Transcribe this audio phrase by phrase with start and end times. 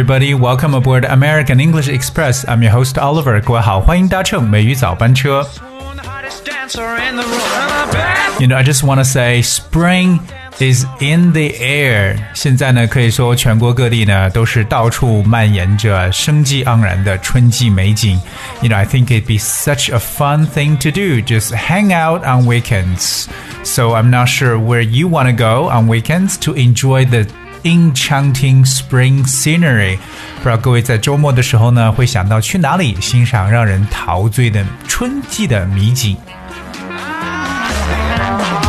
[0.00, 0.34] everybody.
[0.34, 2.44] Welcome aboard American English Express.
[2.46, 3.40] I'm your host Oliver.
[3.42, 5.46] 各位好，欢迎搭乘美语早班车。
[8.38, 10.20] You know, I just want to say spring
[10.58, 12.16] is in the air.
[12.34, 18.20] 现在呢，可以说全国各地呢都是到处蔓延着生机盎然的春季美景。
[18.62, 22.46] You know, I think it'd be such a fun thing to do, just hang out on
[22.46, 23.26] weekends.
[23.62, 27.26] So I'm not sure where you want to go on weekends to enjoy the
[27.64, 29.98] enchanting spring scenery。
[30.36, 36.16] 不知道各位在周末的时候呢，会想到去哪里欣赏让人陶醉的春季的美景？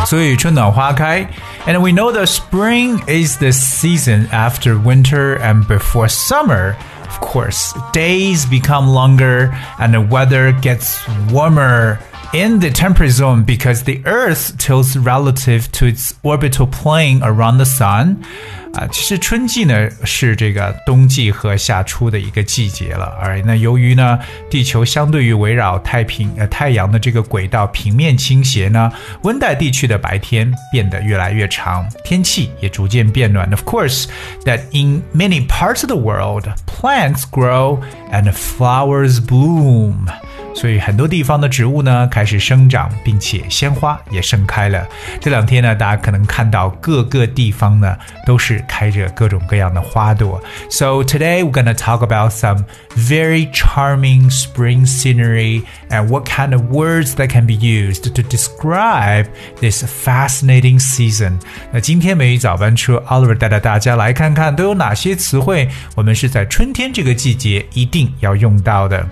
[0.06, 1.28] 所以春暖花开。
[1.66, 6.74] And we know that spring is the season after winter and before summer.
[7.08, 10.98] Of course, days become longer and the weather gets
[11.30, 11.98] warmer
[12.32, 17.66] in the temperate zone because the Earth tilts relative to its orbital plane around the
[17.66, 18.24] Sun.
[18.73, 23.05] 啊，其实春季呢是这个冬季和夏初的一个季节了。
[23.21, 24.17] 而那由于呢，
[24.49, 33.47] 地球相对于围绕太平呃太阳的这个轨道平面倾斜呢，温带地区的白天变得越来越长，天气也逐渐变暖。
[33.51, 34.05] Of course,
[34.45, 37.79] that in many parts of the world, plants grow
[38.11, 40.07] and flowers bloom.
[40.54, 44.86] 所以很多地方的植物呢开始生长，并且鲜花也盛开了。
[45.20, 47.96] 这两天呢，大家可能看到各个地方呢
[48.26, 50.42] 都是开着各种各样的花朵。
[50.68, 52.64] So today we're gonna talk about some
[52.96, 59.26] very charming spring scenery and what kind of words that can be used to describe
[59.60, 61.38] this fascinating season。
[61.72, 69.06] 那今天美语早班车，Oliver 带着大家来看看都有哪些词汇，我们是在春天这个季节一定要用到的。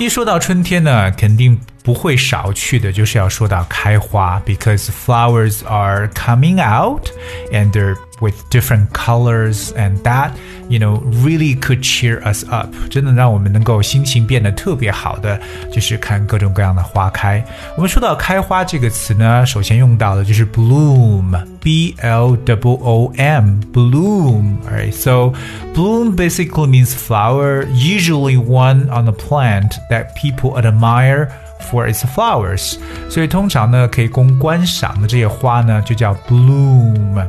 [0.00, 7.08] 一说到春天呢，肯定不会少去的，就是要说到开花，because flowers are coming out
[7.52, 7.70] and
[8.19, 10.31] with different colors and that
[10.69, 15.39] you know really could cheer us up，真的让我们能够心情变得特别好的，
[15.71, 17.43] 就是看各种各样的花开。
[17.75, 24.93] 我们说到开花这个词呢，首先用到的就是 bloom，b l w o m，bloom，right?
[24.93, 25.33] So
[25.73, 31.29] bloom basically means flower, usually one on a plant that people admire
[31.71, 32.77] for its flowers，
[33.09, 37.25] 所以通常呢可以供观赏的这些花呢就叫 bloom。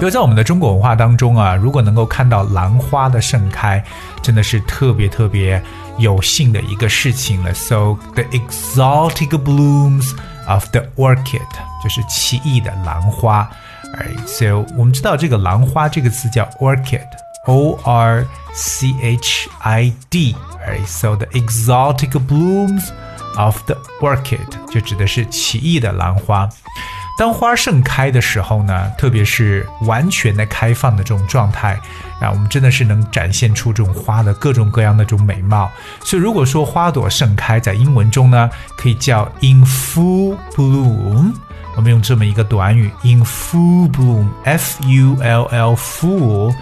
[0.00, 3.84] 比如在我们的中国文化当中啊，如果能够看到兰花的盛开，
[4.22, 5.62] 真的是特别特别
[5.98, 7.52] 有幸的一个事情了。
[7.52, 10.16] So the exotic blooms
[10.46, 11.46] of the orchid
[11.82, 13.46] 就是奇异的兰花。
[13.92, 20.34] Alright, so 我们知道这个兰花这个词叫 orchid，O R C H I D。
[20.66, 22.88] Alright, so the exotic blooms
[23.36, 26.48] of the orchid 就指的是奇异的兰花。
[27.20, 31.78] 当花盛开的时候呢，特别是完全的开放的这种状态，
[32.18, 35.70] 啊，我们真的是能展现出这种花的各种各样的这种美貌。
[36.02, 41.34] 所以，如果说花朵盛开，在英文中呢，可以叫 in full bloom。
[41.76, 46.54] 我们用这么一个短语 in full bloom，f u l l full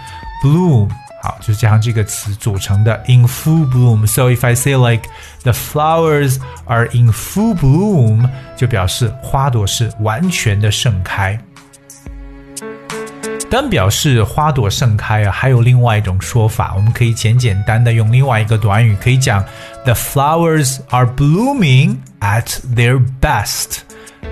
[0.43, 0.89] bloom。
[1.22, 5.08] 好，就是加上这个词组成的 in full bloom。So if I say like
[5.42, 11.38] the flowers are in full bloom，就表示花朵是完全的盛开。
[13.50, 19.44] 当表示花朵盛开啊，还有另外一种说法，我们可以简简单的用另外一个短语，可以讲
[19.84, 23.78] the flowers are blooming at their best。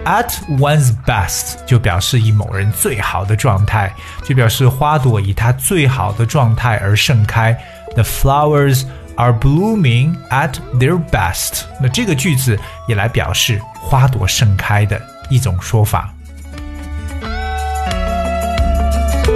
[0.05, 3.93] At one's best 就表示以某人最好的状态，
[4.23, 7.53] 就表示花朵以它最好的状态而盛开。
[7.93, 8.83] The flowers
[9.15, 11.63] are blooming at their best。
[11.81, 16.13] 那这个句子也来表示花朵盛开的一种说法。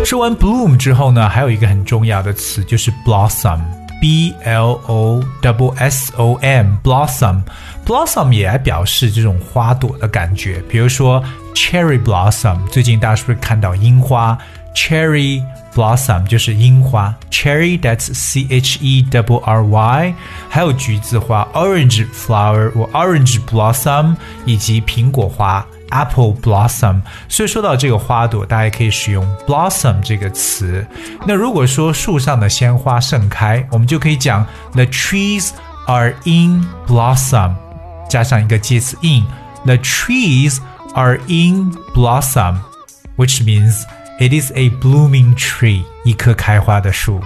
[0.06, 3.60] 说完 bloom 之后呢，还有一个很重要的词就是 blossom。
[4.02, 10.62] B L O W S O M，blossom，blossom 也来表示这种花朵的感觉。
[10.68, 14.36] 比如说 cherry blossom，最近大家是不是看到樱花
[14.76, 15.44] ？cherry
[15.76, 20.14] blossom 就是樱花，cherry that's C H E W R Y。
[20.50, 24.16] 还有橘子花 orange flower 或 orange blossom，
[24.46, 25.64] 以及苹果花。
[25.92, 30.86] Apple blossom，所以说到这个花朵，大家可以使用 blossom 这个词。
[31.28, 35.50] 那如果说树上的鲜花盛开，我们就可以讲 the trees
[35.88, 37.54] are in blossom，
[38.10, 40.58] 加上一个介词 in，the trees
[40.94, 43.84] are in blossom，which means
[44.20, 47.22] it is a blooming tree，一棵开花的树。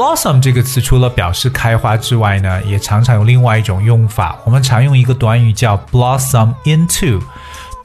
[0.00, 4.34] Blossom 这个词除了表示开花之外呢，也常常有另外一种用法。
[4.46, 7.20] 我们常用一个短语叫 blossom into。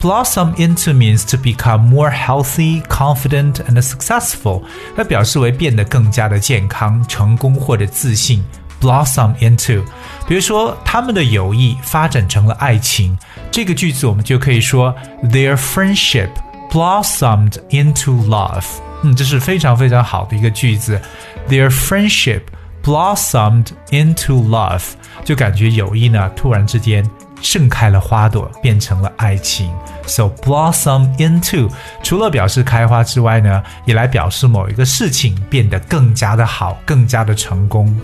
[0.00, 4.62] Blossom into means to become more healthy, confident, and successful。
[4.96, 8.42] 它表示为变得更加的健康、成功或者自信。
[8.80, 9.82] Blossom into，
[10.26, 13.18] 比如说他们的友谊发展成了爱情，
[13.50, 16.30] 这个句子我们就可以说 Their friendship
[16.70, 18.64] blossomed into love。
[19.06, 21.00] 嗯，这是非常非常好的一个句子。
[21.48, 22.40] Their friendship
[22.82, 24.82] blossomed into love，
[25.24, 27.08] 就感觉友谊呢突然之间
[27.40, 29.70] 盛开了花朵，变成了爱情。
[30.06, 31.70] So blossom into
[32.02, 37.96] 除了表示开花之外呢，也来表示某一个事情变得更加的好，更加的成功。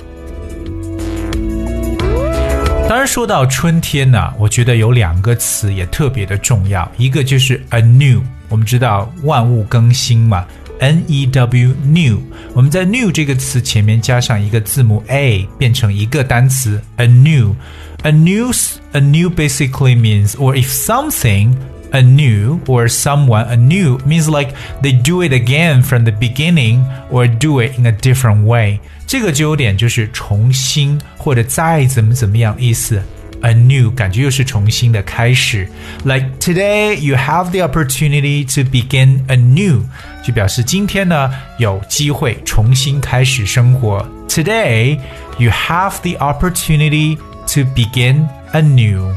[2.88, 8.20] 当然，说到春天呢，我觉得有两个词也特别的重要，一个就是 anew。
[8.48, 10.44] 我们知道万物更新嘛
[10.81, 12.21] ，n e w new。
[12.53, 18.51] 我们在 new 这个词前面加上一个字母 a，变成一个单词 anew。A new,
[18.93, 21.55] a new basically means, or if something
[21.91, 27.59] anew or someone anew means like they do it again from the beginning or do
[27.59, 28.79] it in a different way。
[29.05, 33.01] 这个就有点就是重新或者再怎么怎么样意思。
[33.41, 35.67] anew 感觉又是重新的开始，
[36.03, 39.81] like today you have the opportunity to begin anew，
[40.25, 44.03] 就表示今天呢有机会重新开始生活。
[44.27, 44.99] Today
[45.37, 49.13] you have the opportunity to begin anew。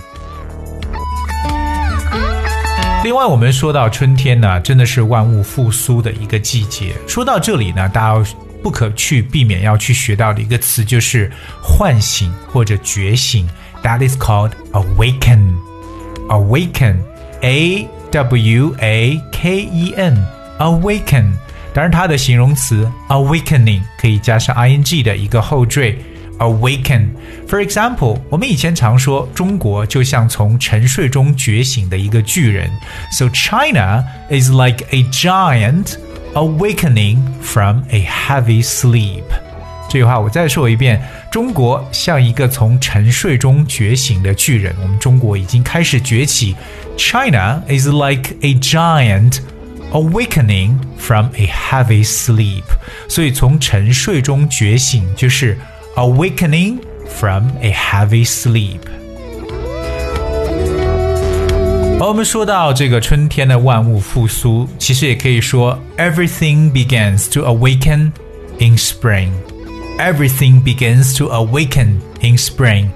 [3.03, 6.95] 另外，我们说到春天呢，真的是万物复苏的一个季节。
[7.09, 8.31] 说到这里呢，大家
[8.63, 11.33] 不可去避免要去学到的一个词就是
[11.63, 13.49] 唤醒或者觉醒。
[13.85, 15.57] That is called awaken.
[16.29, 17.03] Awaken.
[17.43, 20.27] A W A K E N.
[20.59, 21.33] Awaken.
[21.73, 25.99] 当然，它的形容词 awakening 可以加上 ing 的一个后缀。
[26.41, 27.11] awaken.
[27.47, 32.71] For example，我们以前常说中国就像从沉睡中觉醒的一个巨人。
[33.13, 35.97] So China is like a giant
[36.35, 39.25] awakening from a heavy sleep.
[39.89, 41.01] 这句话我再说一遍：
[41.31, 44.75] 中国像一个从沉睡中觉醒的巨人。
[44.83, 46.55] 我们中国已经开始崛起。
[46.97, 49.39] China is like a giant
[49.93, 52.65] awakening from a heavy sleep.
[53.09, 55.57] 所以从沉睡中觉醒就是。
[55.97, 56.79] awakening
[57.09, 58.79] from a heavy sleep。
[61.99, 68.13] 而我们说到这个春天的万物复苏，其实也可以说 everything begins to awaken
[68.61, 69.31] in spring.
[70.00, 72.92] Everything begins to awaken in spring.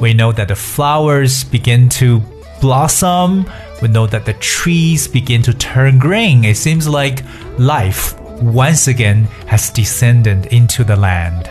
[0.00, 2.22] We know that the flowers begin to
[2.60, 3.50] blossom.
[3.82, 6.44] We know that the trees begin to turn green.
[6.44, 7.24] It seems like
[7.58, 11.50] life once again has descended into the land.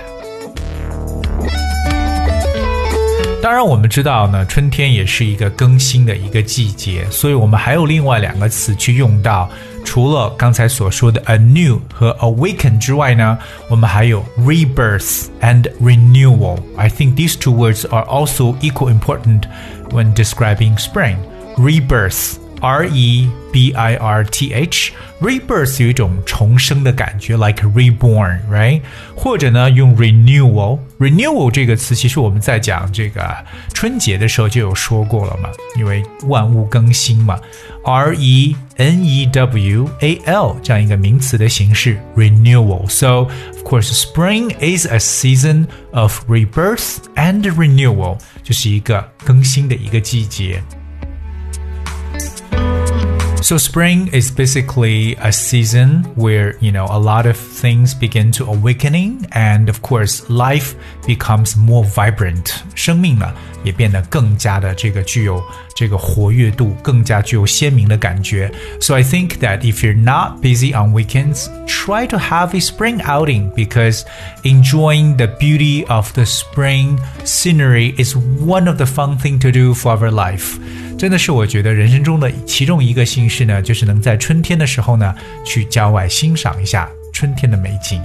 [3.43, 9.49] 当然，我们知道呢，春天也是一个更新的一个季节，所以我们还有另外两个词去用到。
[9.85, 16.59] 除了刚才所说的 anew 和 awaken 之外呢，我们还有 rebirth and renewal.
[16.77, 19.45] I think these two words are also equal important
[19.91, 21.17] when describing spring.
[21.57, 28.83] Rebirth R E B I R T H rebirth 有一种重生的感觉，like reborn，right？
[29.17, 29.97] 或者呢，用
[31.03, 33.37] renewal，renewal 这个词，其实我们在讲这个
[33.73, 37.39] 春节的时候就有说过了嘛，因为万物更新嘛，
[37.85, 46.97] R E N E W A L 这样一个名词的形式，renewal。So of course, spring is a season of rebirth
[47.17, 50.63] and renewal，就是一个更新的一个季节。
[53.43, 58.45] So spring is basically a season where, you know, a lot of things begin to
[58.45, 60.75] awakening and of course life
[61.07, 62.51] becomes more vibrant.
[62.75, 63.33] 生命呢
[63.65, 65.43] 也变得更加的这个具有
[65.75, 68.53] 这个活跃度，更加具有鲜明的感觉。
[68.81, 73.53] So I think that if you're not busy on weekends, try to have a spring outing
[73.55, 74.03] because
[74.43, 79.75] enjoying the beauty of the spring scenery is one of the fun thing to do
[79.75, 80.59] for our life.
[80.97, 85.15] 真的是我觉得人生中的其中一个幸事呢，就是能在春天的时候呢，
[85.45, 88.03] 去郊外欣赏一下春天的美景。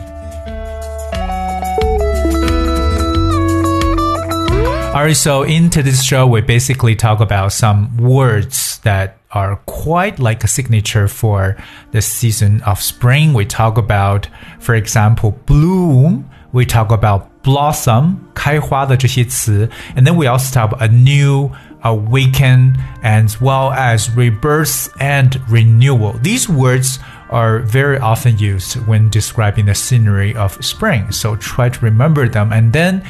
[4.94, 10.44] Alright, so into this show, we basically talk about some words that are quite like
[10.44, 11.56] a signature for
[11.92, 13.34] the season of spring.
[13.34, 14.28] We talk about,
[14.60, 16.26] for example, bloom.
[16.52, 21.50] We talk about blossom, 开花的这些词, and then we also talk about a new
[21.84, 26.14] awaken, as well as rebirth and renewal.
[26.22, 31.12] These words are very often used when describing the scenery of spring.
[31.12, 33.04] So try to remember them and then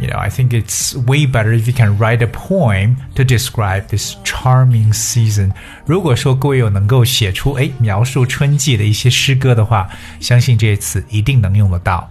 [0.00, 3.88] You know, I think it's way better if you can write a poem to describe
[3.88, 5.52] this charming season.
[5.84, 9.88] 如果说各位有能够写出诶描述春季的一些诗歌的话，
[10.20, 12.08] 相信这次一定能用得到。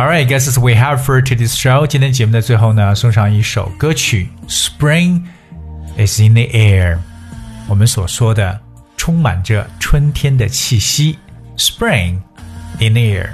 [0.00, 1.86] Alright, guys, that's we have for today's show.
[1.86, 5.22] 今天节目的最后呢，送上一首歌曲《Spring
[5.96, 6.98] is in the Air》，
[7.68, 8.60] 我们所说的
[8.96, 11.18] 充满着春天的气息。
[11.56, 12.20] Spring
[12.80, 13.30] in the air.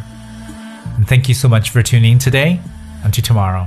[0.96, 2.58] And thank you so much for tuning in today.
[3.04, 3.66] Until tomorrow.